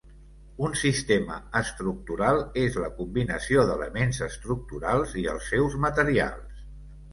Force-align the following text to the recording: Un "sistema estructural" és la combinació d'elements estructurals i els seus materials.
Un 0.67 0.71
"sistema 0.83 1.35
estructural" 1.59 2.41
és 2.63 2.79
la 2.85 2.89
combinació 3.01 3.67
d'elements 3.71 4.23
estructurals 4.31 5.15
i 5.25 5.29
els 5.37 5.53
seus 5.55 5.81
materials. 5.89 6.69